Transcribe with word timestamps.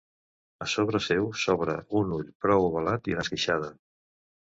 A 0.65 0.67
sobre 0.71 1.01
seu 1.07 1.27
s'obre 1.41 1.75
un 1.99 2.15
ull 2.15 2.31
prou 2.45 2.65
ovalat 2.71 3.11
i 3.13 3.15
en 3.17 3.21
esqueixada. 3.25 3.71